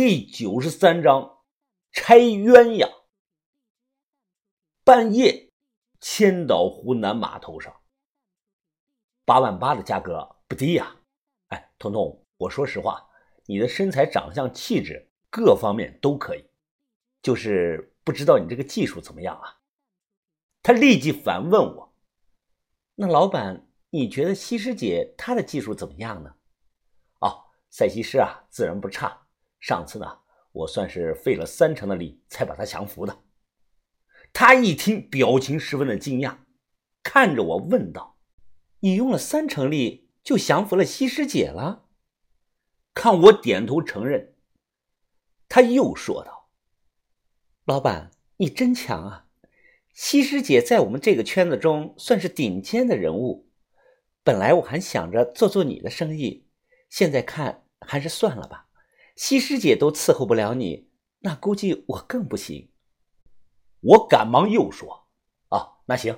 [0.00, 1.40] 第九十三章
[1.90, 2.88] 拆鸳鸯。
[4.84, 5.50] 半夜，
[5.98, 7.74] 千岛湖南码头上，
[9.24, 10.94] 八万八的价格不低呀。
[11.48, 13.10] 哎，彤彤，我说实话，
[13.46, 16.48] 你的身材、长相、气质各方面都可以，
[17.20, 19.58] 就是不知道你这个技术怎么样啊？
[20.62, 21.92] 他立即反问我
[22.94, 26.36] ：“那老板，你觉得西施姐她的技术怎么样呢？”
[27.18, 29.24] 哦，赛西施啊，自然不差。
[29.60, 30.18] 上次呢，
[30.52, 33.24] 我算是费了三成的力才把他降服的。
[34.32, 36.36] 他一听，表情十分的惊讶，
[37.02, 38.18] 看着我问道
[38.80, 41.86] ：“你用了三成力就降服了西施姐了？”
[42.94, 44.34] 看我点头承认，
[45.48, 46.50] 他又说道
[47.64, 49.26] ：“老板，你真强啊！
[49.94, 53.50] 西施姐在我们这个圈子中算是顶尖的人物。
[54.22, 56.46] 本来我还想着做做你的生意，
[56.90, 58.66] 现在看还是算了吧。”
[59.18, 62.70] 西施姐都伺候不了你，那估计我更不行。
[63.80, 65.08] 我赶忙又说
[65.50, 66.16] ：“啊，那行，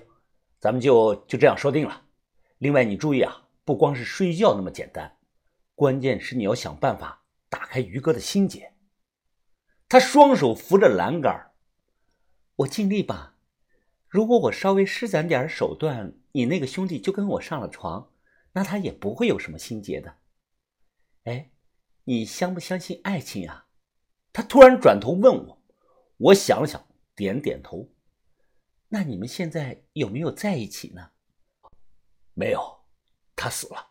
[0.59, 2.09] 咱们就就这样说定了。
[2.59, 5.17] 另外，你注意啊，不光是睡觉那么简单，
[5.75, 8.75] 关键是你要想办法打开于哥的心结。”
[9.89, 11.53] 他双手扶着栏杆，
[12.57, 13.39] 我尽力吧。
[14.09, 18.13] 如果我稍微施展点手段，你那个兄弟就跟我上了床，
[18.53, 20.17] 那他也不会有什么心结的。
[21.25, 21.51] 哎。
[22.05, 23.67] 你相不相信爱情啊？
[24.33, 25.63] 他突然转头问我，
[26.17, 27.93] 我想了想，点点头。
[28.89, 31.11] 那你们现在有没有在一起呢？
[32.35, 32.85] 没有，
[33.35, 33.91] 他死了。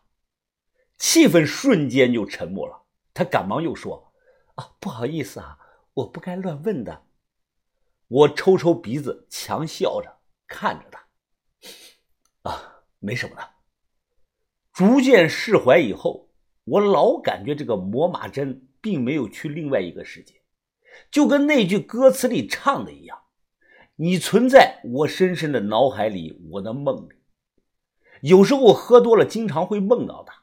[0.96, 2.86] 气氛瞬间就沉默了。
[3.12, 4.14] 他赶忙又说
[4.56, 5.58] ：“啊，不好意思啊，
[5.92, 7.06] 我不该乱问的。”
[8.08, 12.50] 我抽抽鼻子，强笑着看着他。
[12.50, 13.50] 啊，没什么的。
[14.72, 16.29] 逐渐释怀以后。
[16.70, 20.34] 我老感觉这个魔马针并没有去另外一个世界，
[21.10, 23.18] 就跟那句歌词里唱的一样
[23.96, 27.14] ：“你存在我深深的脑海里，我的梦里。”
[28.22, 30.34] 有时候我喝多了，经常会梦到他。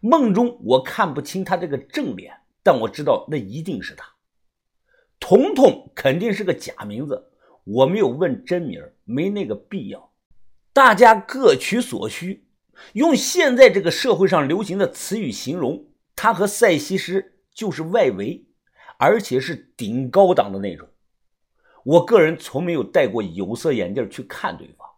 [0.00, 4.08] 梦中我看不清他这个正脸，但我知道那一定是他。
[5.20, 7.30] 彤彤肯定是个假名字，
[7.64, 10.12] 我没有问真名，没那个必要。
[10.72, 12.43] 大家各取所需。
[12.94, 15.86] 用现在这个社会上流行的词语形容
[16.16, 18.46] 他和赛西施，就是外围，
[18.98, 20.88] 而且是顶高档的那种。
[21.84, 24.88] 我个人从没有戴过有色眼镜去看对方。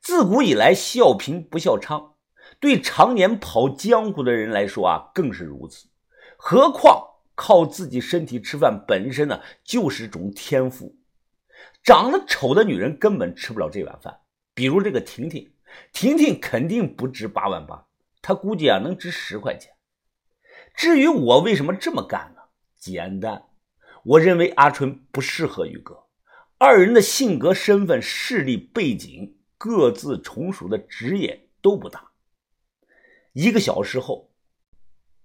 [0.00, 2.12] 自古以来，笑贫不笑娼，
[2.60, 5.88] 对常年跑江湖的人来说啊，更是如此。
[6.36, 7.04] 何况
[7.34, 10.96] 靠自己身体吃饭本身呢，就是种天赋。
[11.82, 14.18] 长得丑的女人根本吃不了这碗饭。
[14.54, 15.50] 比如这个婷婷。
[15.92, 17.86] 婷婷肯定不值八万八，
[18.22, 19.72] 她估计啊能值十块钱。
[20.74, 22.42] 至于我为什么这么干呢？
[22.76, 23.48] 简单，
[24.04, 26.06] 我认为阿春不适合于哥，
[26.58, 32.12] 二人的性格、身份、势力背景、各自从属的职业都不搭。
[33.32, 34.30] 一个小时后，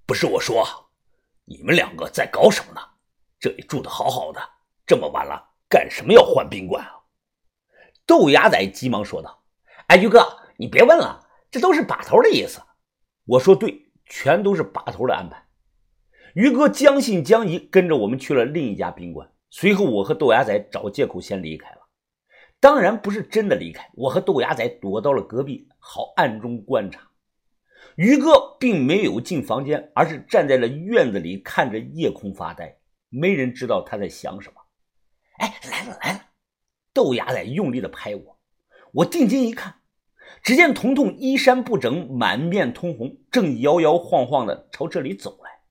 [0.06, 0.92] 不是我说，
[1.46, 2.82] 你们两个在搞什么呢？
[3.40, 4.40] 这里住的好好的，
[4.86, 7.02] 这么晚了，干什么要换宾馆啊？
[8.06, 9.44] 豆芽仔急忙说道。
[9.88, 10.20] 哎，于哥，
[10.62, 12.62] 你别问了，这都是把头的意思。
[13.26, 15.44] 我说对，全都是把头的安排。
[16.36, 19.28] 于哥将信将疑，跟着我们去了另一家宾馆。
[19.50, 21.78] 随后，我和豆芽仔找借口先离开了。
[22.60, 27.10] 当然不是真的离开，我和豆芽仔躲到了隔壁，好暗中观察。
[27.96, 32.78] 于哥并没有进房间，而是站在了院子里，看着夜空发呆。
[33.10, 34.62] 没人知道他在想什么。
[35.40, 36.22] 哎，来了来了！
[36.94, 38.40] 豆芽仔用力的拍我，
[38.92, 39.81] 我定睛一看。
[40.44, 45.62] 只见彤彤衣衫不整，满面通红，正摇摇晃晃的朝这里走来。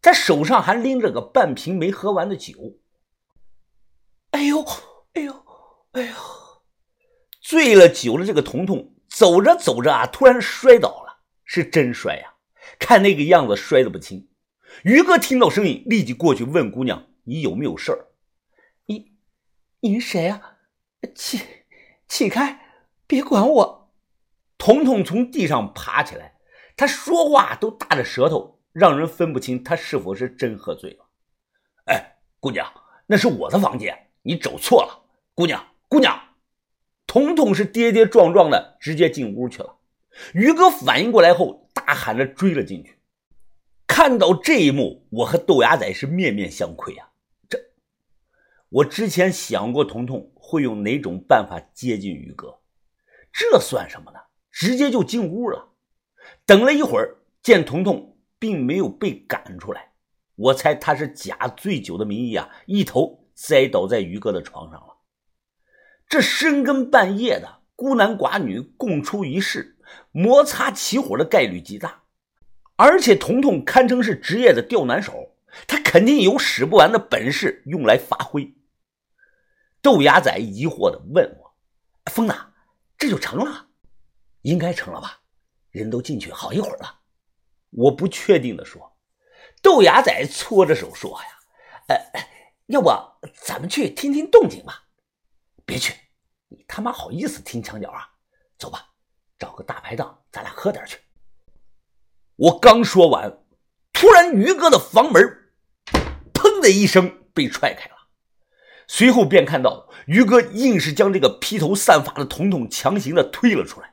[0.00, 2.80] 他手上还拎着个半瓶没喝完的酒。
[4.32, 4.64] 哎呦，
[5.12, 5.44] 哎呦，
[5.92, 6.14] 哎呦！
[7.40, 12.34] 醉了酒的这个彤彤走着走着啊，突然摔倒了，是真摔呀！
[12.78, 14.28] 看那个样子，摔得不轻。
[14.84, 18.06] 于哥听到声音，立即过去问姑娘：“你有没有事儿
[18.86, 19.12] ？”“你，
[19.80, 20.56] 你是谁啊？
[21.14, 21.40] 起，
[22.08, 22.58] 起开，
[23.06, 23.81] 别管我！”
[24.64, 26.36] 彤彤从地上爬起来，
[26.76, 31.08] 他说话都大着舌头，让人分不清他是否是真喝醉了。
[31.86, 32.72] 哎，姑娘，
[33.08, 35.02] 那是我的房间，你走错了。
[35.34, 36.16] 姑娘，姑娘，
[37.08, 39.78] 彤彤是跌跌撞撞的直接进屋去了。
[40.32, 43.00] 于哥反应过来后，大喊着追了进去。
[43.88, 47.10] 看到这一幕，我和豆芽仔是面面相窥啊。
[47.48, 47.58] 这，
[48.68, 52.60] 我之前想过彤彤会用哪种办法接近于哥，
[53.32, 54.20] 这算什么呢？
[54.52, 55.70] 直接就进屋了，
[56.46, 59.92] 等了一会儿，见彤彤并没有被赶出来，
[60.36, 64.98] 我猜他是假醉酒的名义啊，一头栽倒在于哥的床上了。
[66.06, 69.78] 这深更半夜的，孤男寡女共处一室，
[70.12, 72.02] 摩擦起火的概率极大。
[72.76, 75.34] 而且彤彤堪称是职业的吊男手，
[75.66, 78.54] 他肯定有使不完的本事用来发挥。
[79.80, 81.54] 豆芽仔疑惑的问我
[82.12, 82.34] ：“疯子，
[82.98, 83.68] 这就成了？
[84.42, 85.20] 应该成了吧？
[85.70, 87.00] 人都进去好一会儿了。”
[87.70, 88.96] 我不确定的说。
[89.62, 91.28] 豆芽仔搓着手说：“呀，
[91.88, 91.96] 呃，
[92.66, 92.90] 要不
[93.34, 94.84] 咱们去听听动静吧？
[95.64, 95.94] 别去，
[96.48, 98.10] 你他妈好意思听墙角啊？
[98.58, 98.88] 走吧，
[99.38, 100.98] 找个大排档，咱俩喝点去。”
[102.36, 103.44] 我刚说完，
[103.92, 105.22] 突然于哥的房门
[106.34, 107.96] “砰”的一声被踹开了，
[108.88, 113.91] 随后便看到于哥硬是将这个披头散发的彤彤强行的推了出来。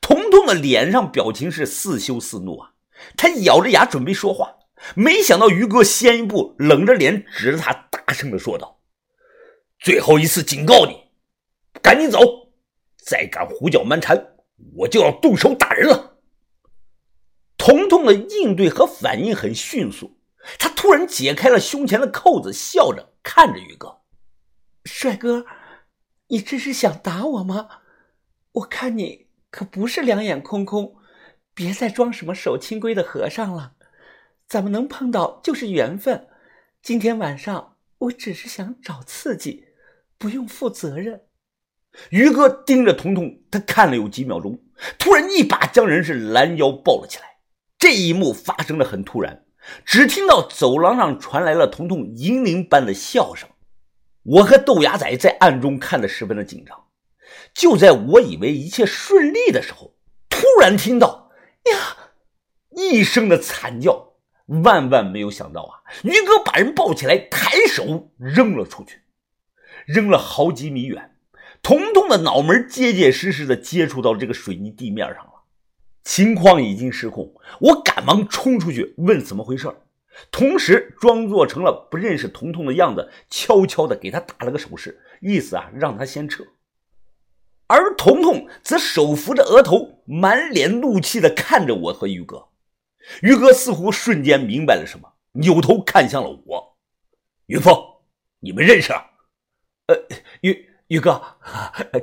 [0.00, 2.72] 彤彤的脸上表情是似羞似怒啊，
[3.16, 4.56] 他咬着牙准备说话。
[4.94, 8.80] 没想到于哥先一步，冷着脸指着他，大声的说道
[9.80, 10.94] ：“最后一次警告你，
[11.80, 12.20] 赶紧走！
[12.98, 14.36] 再敢胡搅蛮缠，
[14.76, 16.18] 我就要动手打人了。”
[17.56, 20.20] 彤彤的应对和反应很迅速，
[20.58, 24.02] 他突然解开了胸前的扣子，笑着看着于哥
[24.84, 25.46] ：“帅哥，
[26.28, 27.68] 你这是想打我吗？
[28.52, 29.25] 我看你
[29.56, 30.96] 可不是两眼空空，
[31.54, 33.72] 别再装什么守清规的和尚了。”
[34.46, 36.26] 咱们能碰到就是缘分。
[36.82, 39.64] 今天晚上我只是想找刺激，
[40.18, 41.22] 不用负责任。
[42.10, 44.60] 于哥盯着彤彤，他看了有几秒钟，
[44.98, 47.38] 突然一把将人是拦腰抱了起来。
[47.78, 49.46] 这一幕发生的很突然，
[49.86, 53.48] 只听到走廊上传来了彤彤银铃般的笑声。
[54.22, 56.85] 我和豆芽仔在暗中看得十分的紧张。
[57.54, 59.94] 就在我以为一切顺利的时候，
[60.28, 61.30] 突然听到
[61.72, 62.12] “呀”
[62.76, 64.14] 一声的惨叫。
[64.62, 65.82] 万万没有想到啊！
[66.04, 69.00] 于哥把人抱起来，抬手扔了出去，
[69.86, 71.16] 扔了好几米远。
[71.62, 75.32] 彤彤的脑门结结实实的接触到这个水泥地面上了，
[76.04, 77.34] 情况已经失控。
[77.58, 79.68] 我赶忙冲出去问怎么回事，
[80.30, 86.44] 同时装作成了不认识彤彤的样子，悄悄的给他打了个手势，意思啊让他先撤。
[87.68, 92.48] 而彤彤则手扶着额头，满脸怒气的看着我和于哥。
[93.22, 96.76] 于哥似乎瞬间明白了什么，扭头看向了我。
[97.46, 97.76] 云峰，
[98.40, 98.92] 你们认识？
[99.86, 99.96] 呃，
[100.40, 101.22] 于于哥，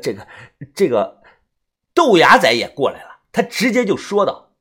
[0.01, 0.27] 这个
[0.73, 1.21] 这个，
[1.93, 4.53] 豆芽仔也过来了，他直接就说道：“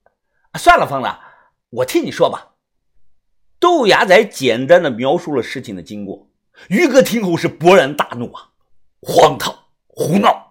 [0.58, 1.08] 算了，疯子，
[1.70, 2.54] 我替你说吧。”
[3.60, 6.28] 豆芽仔简单的描述了事情的经过。
[6.68, 8.50] 于哥听后是勃然大怒啊！
[9.00, 9.56] 荒唐，
[9.86, 10.41] 胡闹！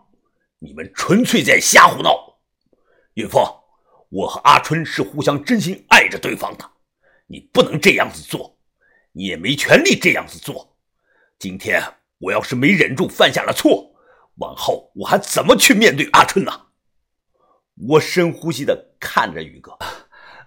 [0.63, 2.37] 你们纯粹在瞎胡闹！
[3.15, 3.43] 云峰。
[4.09, 6.69] 我和阿春是互相真心爱着对方的，
[7.25, 8.59] 你不能这样子做，
[9.13, 10.77] 你也没权利这样子做。
[11.39, 11.81] 今天
[12.19, 13.95] 我要是没忍住犯下了错，
[14.35, 16.67] 往后我还怎么去面对阿春呢？
[17.87, 19.71] 我深呼吸的看着宇哥，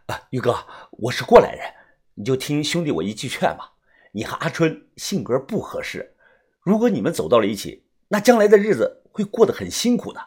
[0.07, 1.75] 啊，宇哥，我是过来人，
[2.15, 3.73] 你就听兄弟我一句劝吧。
[4.13, 6.15] 你和阿春性格不合适，
[6.61, 10.21] 如果你们走到了一起，那将来的日子会过得很辛苦的。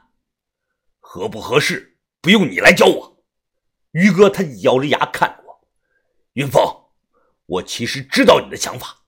[0.99, 3.25] 合不合适，不用你来教我。
[3.91, 5.67] 于哥，他咬着牙看着我。
[6.35, 6.63] 云峰，
[7.45, 9.03] 我其实知道你的想法，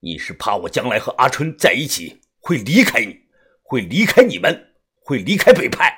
[0.00, 3.20] 你是怕我将来和阿春在一起会离开你，
[3.62, 4.74] 会离开你们，
[5.04, 5.96] 会离开北派。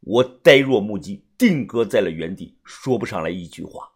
[0.00, 3.93] 我呆若木鸡，定格在了原地，说不上来一句话。